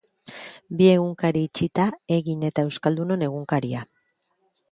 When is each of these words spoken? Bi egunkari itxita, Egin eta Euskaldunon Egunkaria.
Bi 0.77 0.87
egunkari 0.93 1.43
itxita, 1.49 1.85
Egin 2.17 2.47
eta 2.49 2.65
Euskaldunon 2.69 3.27
Egunkaria. 3.27 3.85